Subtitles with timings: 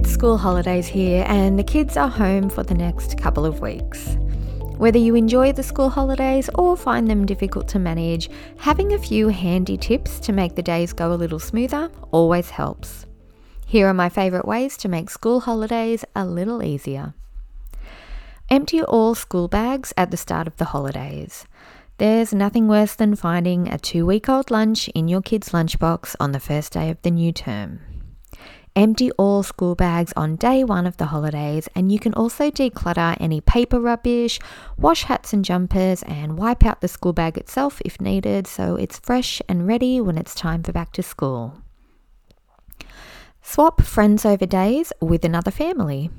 [0.00, 4.16] school holidays here, and the kids are home for the next couple of weeks.
[4.78, 9.28] Whether you enjoy the school holidays or find them difficult to manage, having a few
[9.28, 13.04] handy tips to make the days go a little smoother always helps.
[13.66, 17.12] Here are my favourite ways to make school holidays a little easier.
[18.48, 21.44] Empty all school bags at the start of the holidays.
[21.98, 26.32] There's nothing worse than finding a two week old lunch in your kid's lunchbox on
[26.32, 27.80] the first day of the new term.
[28.74, 33.16] Empty all school bags on day one of the holidays, and you can also declutter
[33.20, 34.38] any paper rubbish,
[34.78, 38.98] wash hats and jumpers, and wipe out the school bag itself if needed so it's
[38.98, 41.58] fresh and ready when it's time for back to school.
[43.42, 46.10] Swap friends over days with another family.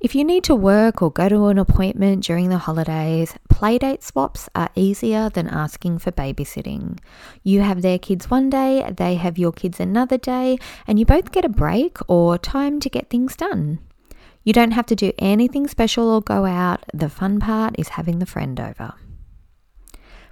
[0.00, 4.48] If you need to work or go to an appointment during the holidays, playdate swaps
[4.54, 6.98] are easier than asking for babysitting.
[7.42, 10.56] You have their kids one day, they have your kids another day,
[10.86, 13.78] and you both get a break or time to get things done.
[14.42, 18.20] You don't have to do anything special or go out, the fun part is having
[18.20, 18.94] the friend over.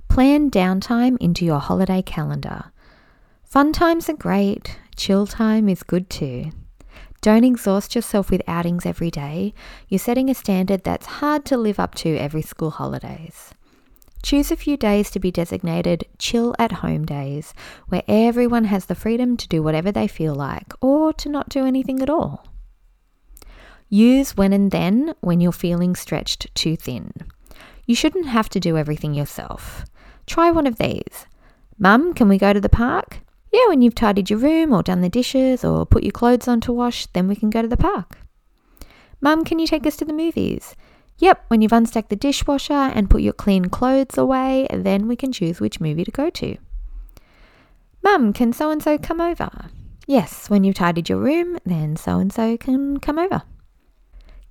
[0.09, 2.73] Plan downtime into your holiday calendar.
[3.45, 6.53] Fun times are great, chill time is good too.
[7.21, 9.53] Don't exhaust yourself with outings every day.
[9.89, 13.53] You're setting a standard that's hard to live up to every school holidays.
[14.23, 17.55] Choose a few days to be designated chill at home days,
[17.89, 21.65] where everyone has the freedom to do whatever they feel like or to not do
[21.65, 22.47] anything at all.
[23.89, 27.13] Use when and then when you're feeling stretched too thin.
[27.87, 29.85] You shouldn't have to do everything yourself.
[30.27, 31.27] Try one of these.
[31.79, 33.21] Mum, can we go to the park?
[33.53, 36.61] Yeah, when you've tidied your room or done the dishes or put your clothes on
[36.63, 38.19] to wash, then we can go to the park.
[39.21, 40.77] Mum, can you take us to the movies?
[41.19, 45.33] Yep, when you've unstacked the dishwasher and put your clean clothes away, then we can
[45.33, 46.57] choose which movie to go to.
[48.03, 49.51] Mum, can so and so come over?
[50.07, 53.43] Yes, when you've tidied your room, then so and so can come over.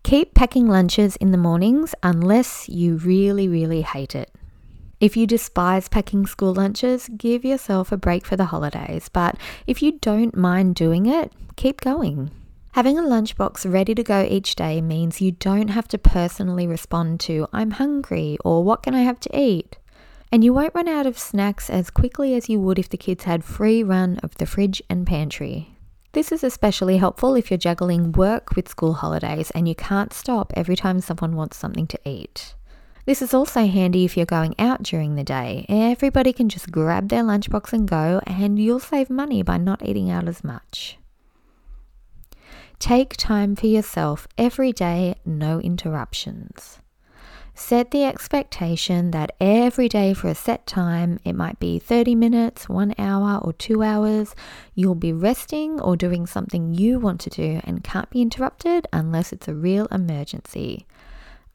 [0.03, 4.31] Keep packing lunches in the mornings unless you really, really hate it.
[4.99, 9.09] If you despise packing school lunches, give yourself a break for the holidays.
[9.09, 9.37] But
[9.67, 12.31] if you don't mind doing it, keep going.
[12.71, 17.19] Having a lunchbox ready to go each day means you don't have to personally respond
[17.21, 19.77] to, I'm hungry or what can I have to eat?
[20.31, 23.23] And you won't run out of snacks as quickly as you would if the kids
[23.23, 25.75] had free run of the fridge and pantry.
[26.13, 30.51] This is especially helpful if you're juggling work with school holidays and you can't stop
[30.55, 32.55] every time someone wants something to eat.
[33.07, 35.65] This is also handy if you're going out during the day.
[35.69, 40.11] Everybody can just grab their lunchbox and go, and you'll save money by not eating
[40.11, 40.97] out as much.
[42.79, 46.79] Take time for yourself every day, no interruptions.
[47.55, 52.67] Set the expectation that every day for a set time, it might be 30 minutes,
[52.67, 54.35] one hour, or two hours,
[54.75, 59.31] you'll be resting or doing something you want to do and can't be interrupted unless
[59.31, 60.85] it's a real emergency.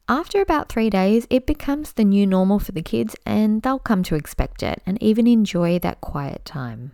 [0.09, 4.03] After about three days, it becomes the new normal for the kids and they'll come
[4.03, 6.91] to expect it and even enjoy that quiet time.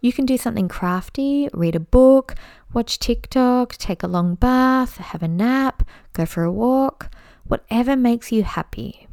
[0.00, 2.34] You can do something crafty, read a book,
[2.72, 5.82] watch TikTok, take a long bath, have a nap,
[6.14, 7.10] go for a walk,
[7.44, 9.06] whatever makes you happy.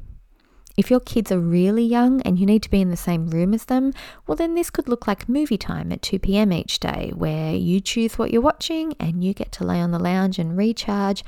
[0.77, 3.53] If your kids are really young and you need to be in the same room
[3.53, 3.93] as them,
[4.25, 7.79] well, then this could look like movie time at 2 pm each day, where you
[7.79, 11.23] choose what you're watching and you get to lay on the lounge and recharge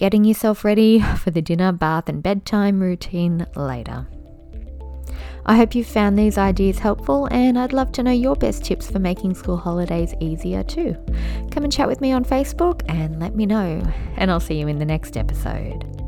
[0.00, 4.06] getting yourself ready for the dinner, bath, and bedtime routine later.
[5.44, 8.90] I hope you found these ideas helpful, and I'd love to know your best tips
[8.90, 10.96] for making school holidays easier too.
[11.50, 13.82] Come and chat with me on Facebook and let me know,
[14.16, 15.99] and I'll see you in the next episode.